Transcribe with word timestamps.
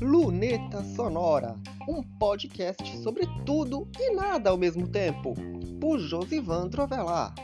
Luneta 0.00 0.84
Sonora, 0.94 1.56
um 1.88 2.02
podcast 2.02 2.96
sobre 2.98 3.26
tudo 3.44 3.88
e 3.98 4.14
nada 4.14 4.50
ao 4.50 4.56
mesmo 4.56 4.86
tempo, 4.86 5.34
por 5.80 5.98
Josivan 5.98 6.68
Trovelar. 6.68 7.34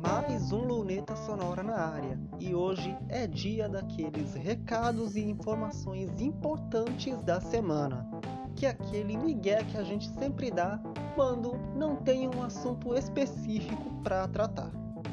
Mais 0.00 0.52
um 0.52 0.64
Luneta 0.64 1.14
Sonora 1.16 1.62
na 1.62 1.76
área, 1.76 2.18
e 2.40 2.54
hoje 2.54 2.96
é 3.08 3.26
dia 3.26 3.68
daqueles 3.68 4.34
recados 4.34 5.16
e 5.16 5.20
informações 5.20 6.20
importantes 6.20 7.20
da 7.22 7.40
semana, 7.40 8.08
que 8.56 8.66
é 8.66 8.70
aquele 8.70 9.16
migué 9.16 9.62
que 9.64 9.76
a 9.76 9.84
gente 9.84 10.08
sempre 10.08 10.50
dá 10.50 10.80
quando 11.14 11.56
não 11.76 11.96
tem 11.96 12.28
um 12.28 12.42
assunto 12.42 12.94
específico 12.94 13.92
para 14.02 14.26
tratar. 14.28 14.70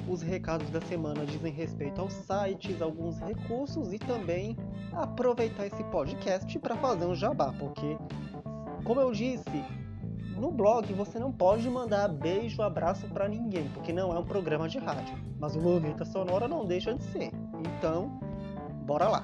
Os 0.08 0.22
recados 0.22 0.70
da 0.70 0.82
semana 0.82 1.26
dizem 1.26 1.52
respeito 1.52 2.02
aos 2.02 2.14
sites, 2.14 2.82
alguns 2.82 3.20
recursos 3.20 3.94
e 3.94 4.00
também 4.00 4.58
aproveitar 4.94 5.68
esse 5.68 5.84
podcast 5.86 6.58
para 6.60 6.76
fazer 6.78 7.06
um 7.06 7.16
jabá, 7.16 7.54
porque, 7.58 7.98
como 8.84 9.00
eu 9.00 9.12
disse, 9.12 9.64
no 10.38 10.52
blog 10.52 10.92
você 10.94 11.20
não 11.20 11.32
pode 11.32 11.70
mandar 11.70 12.10
beijo, 12.10 12.62
abraço 12.62 13.08
para 13.08 13.30
ninguém, 13.30 13.70
porque 13.70 13.94
não 13.94 14.14
é 14.14 14.20
um 14.20 14.26
programa 14.26 14.68
de 14.68 14.78
rádio. 14.78 15.18
Mas 15.40 15.56
o 15.56 15.60
Luneta 15.60 16.06
Sonora 16.06 16.48
não 16.48 16.66
deixa 16.66 16.94
de 16.94 17.04
ser. 17.04 17.32
Então, 17.78 18.20
bora 18.86 19.08
lá! 19.08 19.24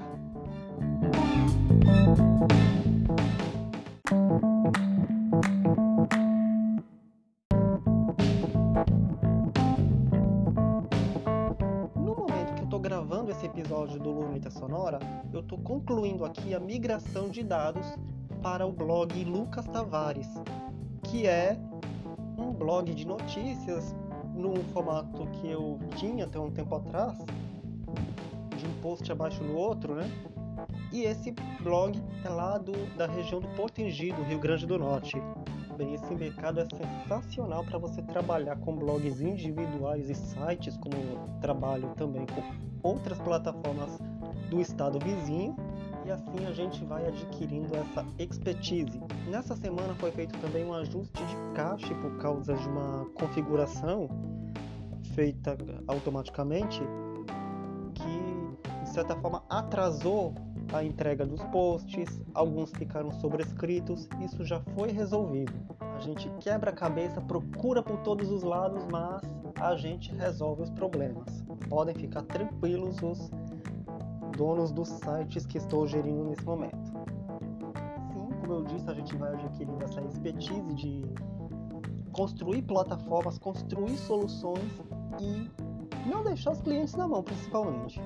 Episódio 13.50 14.00
do 14.00 14.12
Luneta 14.12 14.52
Sonora, 14.52 15.00
eu 15.34 15.40
estou 15.40 15.58
concluindo 15.58 16.24
aqui 16.24 16.54
a 16.54 16.60
migração 16.60 17.30
de 17.30 17.44
dados 17.44 17.86
para 18.42 18.66
o 18.66 18.72
blog 18.72 19.24
Lucas 19.26 19.66
Tavares, 19.68 20.28
que 21.04 21.28
é 21.28 21.58
um 22.38 22.54
blog 22.54 22.94
de 22.94 23.06
notícias 23.06 23.96
num 24.36 24.56
formato 24.72 25.26
que 25.28 25.50
eu 25.50 25.80
tinha 25.96 26.26
até 26.26 26.40
um 26.40 26.52
tempo 26.52 26.76
atrás, 26.76 27.18
de 28.56 28.66
um 28.66 28.82
post 28.82 29.12
abaixo 29.12 29.44
no 29.44 29.56
outro, 29.56 29.96
né? 29.96 30.10
E 30.92 31.04
esse 31.04 31.34
blog 31.62 32.00
é 32.24 32.30
lá 32.30 32.58
do, 32.58 32.74
da 32.96 33.08
região 33.08 33.42
do 33.42 33.48
Potengi, 33.50 34.12
do 34.12 34.22
Rio 34.24 34.40
Grande 34.40 34.66
do 34.66 34.78
Norte. 34.78 35.18
Bem, 35.80 35.94
esse 35.94 36.14
mercado 36.14 36.60
é 36.60 36.66
sensacional 36.66 37.64
para 37.64 37.80
você 37.80 38.02
trabalhar 38.02 38.58
com 38.58 38.76
blogs 38.76 39.22
individuais 39.22 40.10
e 40.10 40.14
sites, 40.14 40.76
como 40.76 40.94
eu 40.94 41.40
trabalho 41.40 41.96
também 41.96 42.26
com 42.26 42.44
outras 42.84 43.18
plataformas 43.22 43.98
do 44.50 44.60
estado 44.60 45.00
vizinho. 45.00 45.56
E 46.06 46.12
assim 46.12 46.46
a 46.46 46.52
gente 46.52 46.84
vai 46.84 47.08
adquirindo 47.08 47.74
essa 47.78 48.06
expertise. 48.18 49.00
Nessa 49.30 49.56
semana 49.56 49.96
foi 49.96 50.12
feito 50.12 50.38
também 50.40 50.66
um 50.66 50.74
ajuste 50.74 51.24
de 51.26 51.36
cache 51.56 51.96
por 51.96 52.18
causa 52.18 52.56
de 52.56 52.68
uma 52.68 53.06
configuração 53.14 54.10
feita 55.16 55.58
automaticamente 55.88 56.82
que 57.94 58.84
de 58.84 58.90
certa 58.90 59.16
forma 59.16 59.46
atrasou 59.50 60.36
a 60.72 60.84
entrega 60.84 61.26
dos 61.26 61.42
posts, 61.46 62.22
alguns 62.34 62.72
ficaram 62.72 63.12
sobrescritos, 63.12 64.08
isso 64.22 64.44
já 64.46 64.60
foi 64.76 64.92
resolvido. 64.92 65.54
A 65.80 66.00
gente 66.00 66.30
quebra 66.40 66.72
a 66.72 66.74
cabeça, 66.74 67.20
procura 67.22 67.82
por 67.82 67.98
todos 68.02 68.30
os 68.32 68.44
lados, 68.44 68.86
mas 68.92 69.22
a 69.60 69.76
gente 69.76 70.14
resolve 70.16 70.64
os 70.64 70.70
problemas. 70.70 71.44
Podem 71.68 71.96
ficar 71.96 72.22
tranquilos 72.24 73.02
os 73.02 73.32
donos 74.38 74.72
dos 74.72 74.88
sites 74.88 75.46
que 75.46 75.58
estou 75.58 75.88
gerindo 75.88 76.24
nesse 76.24 76.46
momento. 76.46 76.86
Sim, 78.14 78.30
como 78.40 78.54
eu 78.54 78.64
disse, 78.64 78.90
a 78.90 78.94
gente 78.94 79.16
vai 79.18 79.34
adquirindo 79.34 79.84
essa 79.84 80.02
expertise 80.02 80.74
de 80.76 81.04
construir 82.12 82.62
plataformas, 82.62 83.38
construir 83.38 83.98
soluções 83.98 84.82
e 85.20 85.50
não 86.08 86.24
deixar 86.24 86.52
os 86.52 86.62
clientes 86.62 86.96
na 86.96 87.08
mão, 87.08 87.24
principalmente 87.24 88.02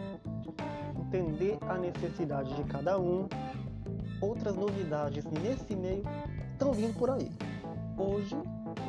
entender 1.13 1.59
a 1.69 1.77
necessidade 1.77 2.55
de 2.55 2.63
cada 2.63 2.99
um. 2.99 3.27
Outras 4.19 4.55
novidades 4.55 5.25
nesse 5.25 5.75
meio 5.75 6.03
estão 6.51 6.73
vindo 6.73 6.97
por 6.97 7.11
aí. 7.11 7.29
Hoje 7.97 8.35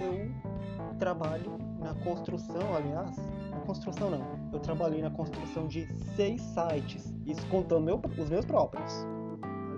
eu 0.01 0.97
trabalho 0.99 1.59
na 1.79 1.95
construção, 2.03 2.75
aliás, 2.75 3.15
na 3.51 3.61
construção 3.61 4.11
não, 4.11 4.23
eu 4.53 4.61
trabalhei 4.61 5.03
na 5.03 5.11
construção 5.11 5.67
de 5.67 5.87
seis 6.17 6.41
sites, 6.41 7.13
isso 7.27 7.47
contando 7.49 7.85
meu, 7.85 8.01
os 8.19 8.31
meus 8.31 8.45
próprios. 8.47 9.05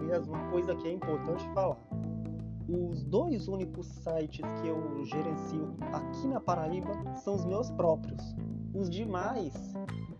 Aliás, 0.00 0.28
uma 0.28 0.50
coisa 0.50 0.74
que 0.76 0.86
é 0.86 0.92
importante 0.92 1.42
falar. 1.52 1.78
Os 2.68 3.02
dois 3.04 3.48
únicos 3.48 3.86
sites 3.86 4.44
que 4.60 4.68
eu 4.68 5.04
gerencio 5.04 5.74
aqui 5.92 6.28
na 6.28 6.40
Paraíba 6.40 6.92
são 7.16 7.34
os 7.34 7.44
meus 7.44 7.70
próprios. 7.70 8.20
Os 8.74 8.90
demais 8.90 9.74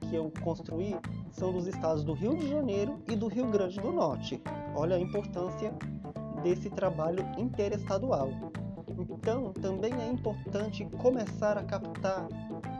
que 0.09 0.17
eu 0.17 0.33
construí 0.43 0.97
são 1.31 1.53
dos 1.53 1.67
estados 1.67 2.05
do 2.05 2.13
Rio 2.13 2.37
de 2.37 2.49
Janeiro 2.49 2.99
e 3.09 3.17
do 3.17 3.29
Rio 3.29 3.47
Grande 3.51 3.79
do 3.81 3.93
Norte. 3.93 4.43
Olha 4.75 4.97
a 4.97 5.01
importância 5.01 5.73
desse 6.43 6.71
trabalho 6.71 7.25
interestadual. 7.37 8.31
Então, 9.11 9.53
também 9.53 9.93
é 9.95 10.09
importante 10.09 10.85
começar 10.99 11.59
a 11.59 11.65
captar 11.65 12.27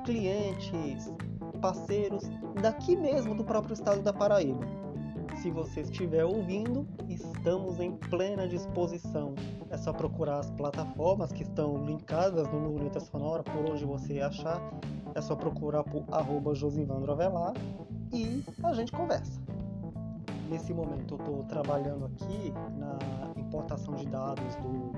clientes, 0.05 1.13
parceiros 1.61 2.25
daqui 2.61 2.97
mesmo 2.97 3.35
do 3.35 3.45
próprio 3.45 3.75
estado 3.75 4.03
da 4.03 4.13
Paraíba. 4.13 4.86
Se 5.37 5.51
você 5.51 5.83
estiver 5.83 6.25
ouvindo, 6.25 6.87
estamos 7.09 7.79
em 7.79 7.93
plena 7.93 8.49
disposição. 8.49 9.35
É 9.71 9.77
só 9.77 9.93
procurar 9.93 10.41
as 10.41 10.51
plataformas 10.51 11.31
que 11.31 11.43
estão 11.43 11.85
linkadas 11.85 12.51
no 12.51 12.59
Luneta 12.59 13.01
Sonora, 13.01 13.43
por 13.43 13.71
onde 13.71 13.85
você 13.85 14.21
achar. 14.21 14.61
É 15.15 15.21
só 15.21 15.37
procurar 15.37 15.85
por 15.85 16.05
arroba 16.11 16.55
Josivandro 16.55 17.13
Avelar 17.13 17.53
e 18.13 18.43
a 18.63 18.73
gente 18.73 18.93
conversa. 18.93 19.41
Nesse 20.49 20.73
momento 20.73 21.15
eu 21.15 21.19
estou 21.19 21.45
trabalhando 21.45 22.07
aqui 22.07 22.53
na 22.79 22.99
importação 23.41 23.95
de 23.95 24.07
dados 24.07 24.57
do 24.57 24.93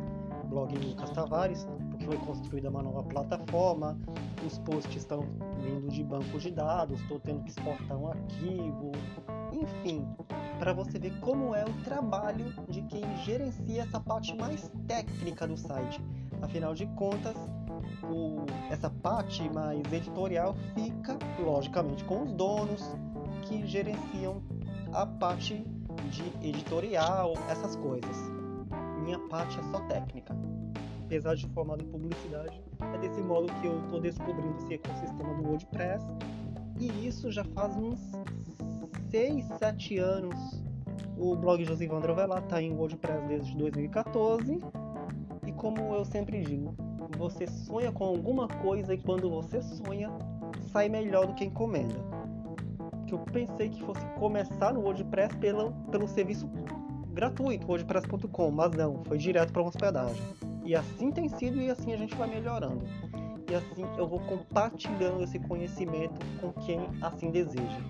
blog 0.48 0.74
Lucas 0.76 1.10
Tavares, 1.10 1.66
foi 2.08 2.16
construída 2.16 2.70
uma 2.70 2.82
nova 2.82 3.02
plataforma, 3.02 3.98
os 4.46 4.56
posts 4.60 4.96
estão 4.96 5.20
vindo 5.62 5.88
de 5.88 6.02
banco 6.02 6.38
de 6.38 6.50
dados, 6.50 6.98
estou 7.02 7.20
tendo 7.20 7.42
que 7.42 7.50
exportar 7.50 7.98
um 7.98 8.08
arquivo, 8.08 8.92
enfim, 9.52 10.08
para 10.58 10.72
você 10.72 10.98
ver 10.98 11.12
como 11.20 11.54
é 11.54 11.64
o 11.66 11.72
trabalho 11.84 12.46
de 12.66 12.80
quem 12.82 13.04
gerencia 13.18 13.82
essa 13.82 14.00
parte 14.00 14.34
mais 14.34 14.70
técnica 14.86 15.46
do 15.46 15.56
site. 15.56 16.02
Afinal 16.40 16.72
de 16.72 16.86
contas, 16.86 17.36
o, 18.04 18.46
essa 18.70 18.88
parte 18.88 19.46
mais 19.50 19.80
editorial 19.92 20.56
fica, 20.74 21.18
logicamente, 21.38 22.02
com 22.04 22.22
os 22.22 22.32
donos 22.32 22.82
que 23.42 23.66
gerenciam 23.66 24.42
a 24.94 25.04
parte 25.04 25.62
de 26.10 26.48
editorial, 26.48 27.34
essas 27.50 27.76
coisas. 27.76 28.16
Minha 29.02 29.18
parte 29.28 29.58
é 29.58 29.62
só 29.64 29.80
técnica. 29.80 30.34
Apesar 31.08 31.36
de 31.36 31.48
formado 31.48 31.82
em 31.82 31.86
publicidade, 31.86 32.62
é 32.92 32.98
desse 32.98 33.22
modo 33.22 33.50
que 33.62 33.66
eu 33.66 33.80
estou 33.80 33.98
descobrindo 33.98 34.58
esse 34.58 34.74
ecossistema 34.74 35.32
do 35.36 35.48
WordPress. 35.48 36.04
E 36.78 37.08
isso 37.08 37.32
já 37.32 37.42
faz 37.44 37.74
uns 37.78 37.98
6, 39.08 39.46
7 39.58 39.96
anos. 39.96 40.62
O 41.16 41.34
blog 41.34 41.64
Josivandro 41.64 42.14
Velar 42.14 42.42
está 42.44 42.60
em 42.60 42.74
WordPress 42.74 43.26
desde 43.26 43.56
2014. 43.56 44.60
E 45.46 45.52
como 45.52 45.94
eu 45.94 46.04
sempre 46.04 46.42
digo, 46.42 46.74
você 47.16 47.46
sonha 47.46 47.90
com 47.90 48.04
alguma 48.04 48.46
coisa 48.46 48.92
e 48.92 48.98
quando 48.98 49.30
você 49.30 49.62
sonha, 49.62 50.10
sai 50.70 50.90
melhor 50.90 51.26
do 51.26 51.32
que 51.32 51.46
encomenda. 51.46 52.04
Que 53.06 53.14
eu 53.14 53.20
pensei 53.20 53.70
que 53.70 53.82
fosse 53.82 54.04
começar 54.18 54.74
no 54.74 54.82
WordPress 54.82 55.34
pelo, 55.38 55.72
pelo 55.90 56.06
serviço 56.06 56.46
gratuito, 57.14 57.66
wordpress.com, 57.66 58.50
mas 58.50 58.72
não, 58.72 59.02
foi 59.04 59.16
direto 59.16 59.54
para 59.54 59.62
uma 59.62 59.70
hospedagem. 59.70 60.47
E 60.68 60.76
assim 60.76 61.10
tem 61.10 61.30
sido 61.30 61.58
e 61.58 61.70
assim 61.70 61.94
a 61.94 61.96
gente 61.96 62.14
vai 62.14 62.28
melhorando. 62.28 62.84
E 63.50 63.54
assim 63.54 63.86
eu 63.96 64.06
vou 64.06 64.20
compartilhando 64.20 65.24
esse 65.24 65.38
conhecimento 65.38 66.20
com 66.42 66.52
quem 66.52 66.78
assim 67.00 67.30
deseja. 67.30 67.80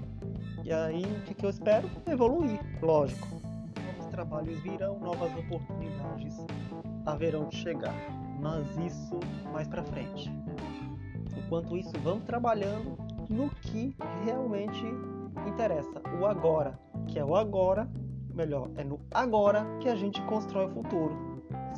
E 0.62 0.72
aí 0.72 1.02
o 1.02 1.22
que, 1.24 1.34
que 1.34 1.44
eu 1.44 1.50
espero? 1.50 1.90
Evoluir, 2.06 2.60
lógico. 2.80 3.26
Novos 3.84 4.06
trabalhos 4.06 4.60
virão, 4.60 4.96
novas 5.00 5.36
oportunidades 5.36 6.36
haverão 7.04 7.48
de 7.48 7.56
chegar 7.56 7.94
mas 8.40 8.64
isso 8.78 9.18
mais 9.52 9.66
para 9.66 9.82
frente. 9.82 10.30
Enquanto 11.36 11.76
isso, 11.76 11.92
vamos 12.04 12.24
trabalhando 12.24 12.96
no 13.28 13.50
que 13.50 13.96
realmente 14.24 14.84
interessa, 15.46 16.00
o 16.20 16.26
agora, 16.26 16.78
que 17.08 17.18
é 17.18 17.24
o 17.24 17.34
agora, 17.34 17.90
melhor, 18.32 18.70
é 18.76 18.84
no 18.84 19.00
agora 19.10 19.66
que 19.80 19.88
a 19.88 19.96
gente 19.96 20.22
constrói 20.22 20.66
o 20.66 20.70
futuro. 20.70 21.27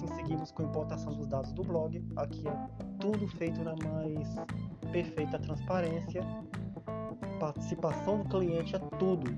Assim 0.01 0.15
seguimos 0.15 0.51
com 0.51 0.63
a 0.63 0.65
importação 0.65 1.13
dos 1.13 1.27
dados 1.27 1.53
do 1.53 1.63
blog. 1.63 2.03
Aqui 2.17 2.49
é 2.49 2.53
tudo 2.99 3.29
feito 3.29 3.63
na 3.63 3.75
mais 3.85 4.35
perfeita 4.91 5.39
transparência. 5.39 6.23
Participação 7.39 8.23
do 8.23 8.29
cliente 8.31 8.75
é 8.75 8.79
tudo. 8.99 9.31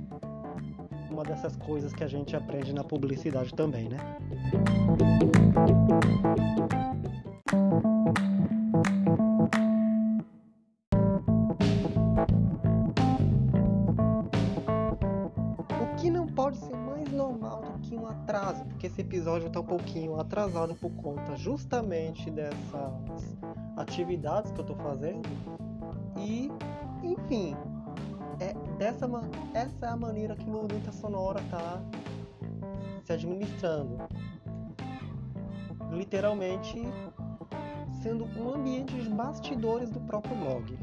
Uma 1.10 1.24
dessas 1.24 1.56
coisas 1.56 1.92
que 1.92 2.04
a 2.04 2.06
gente 2.06 2.36
aprende 2.36 2.72
na 2.72 2.84
publicidade 2.84 3.52
também, 3.54 3.88
né? 3.88 3.98
O 9.18 9.31
atraso, 18.12 18.64
porque 18.64 18.86
esse 18.86 19.00
episódio 19.00 19.48
está 19.48 19.60
um 19.60 19.64
pouquinho 19.64 20.18
atrasado 20.20 20.74
por 20.74 20.90
conta 20.92 21.36
justamente 21.36 22.30
dessas 22.30 23.36
atividades 23.76 24.52
que 24.52 24.60
eu 24.60 24.62
estou 24.62 24.76
fazendo. 24.76 25.28
E, 26.16 26.50
enfim, 27.02 27.56
é 28.40 28.54
dessa 28.78 29.08
essa 29.54 29.86
é 29.86 29.88
a 29.88 29.96
maneira 29.96 30.36
que 30.36 30.48
o 30.48 30.52
Lunita 30.52 30.92
Sonora 30.92 31.40
está 31.40 31.82
se 33.04 33.12
administrando. 33.12 33.98
Literalmente 35.90 36.82
sendo 38.02 38.24
um 38.38 38.54
ambiente 38.54 38.94
de 38.94 39.08
bastidores 39.08 39.90
do 39.90 40.00
próprio 40.00 40.34
blog. 40.36 40.78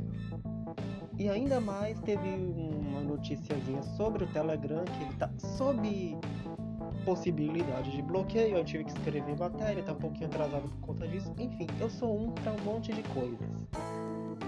E 1.17 1.27
ainda 1.27 1.59
mais 1.59 1.99
teve 1.99 2.29
uma 2.29 3.01
noticiazinha 3.01 3.83
sobre 3.83 4.23
o 4.23 4.27
Telegram 4.27 4.85
que 4.85 5.03
ele 5.03 5.11
está 5.11 5.29
sob 5.37 6.17
possibilidade 7.05 7.91
de 7.91 8.01
bloqueio. 8.01 8.57
Eu 8.57 8.65
tive 8.65 8.83
que 8.83 8.91
escrever 8.91 9.37
matéria, 9.37 9.83
tá 9.83 9.93
um 9.93 9.95
pouquinho 9.95 10.27
atrasado 10.27 10.69
por 10.69 10.79
conta 10.79 11.07
disso. 11.07 11.33
Enfim, 11.37 11.67
eu 11.79 11.89
sou 11.89 12.17
um 12.17 12.31
para 12.31 12.51
um 12.51 12.59
monte 12.63 12.93
de 12.93 13.03
coisas. 13.03 13.39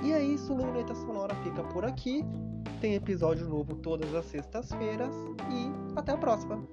E 0.03 0.11
é 0.11 0.21
isso, 0.21 0.53
Luneta 0.53 0.95
Sonora 0.95 1.35
fica 1.43 1.63
por 1.63 1.85
aqui. 1.85 2.25
Tem 2.79 2.95
episódio 2.95 3.47
novo 3.47 3.75
todas 3.75 4.13
as 4.15 4.25
sextas-feiras 4.25 5.13
e 5.51 5.71
até 5.95 6.13
a 6.13 6.17
próxima. 6.17 6.63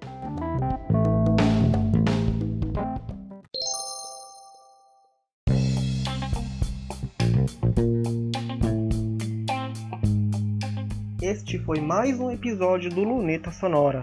Este 11.20 11.58
foi 11.58 11.80
mais 11.80 12.18
um 12.18 12.30
episódio 12.30 12.88
do 12.88 13.02
Luneta 13.02 13.50
Sonora. 13.50 14.02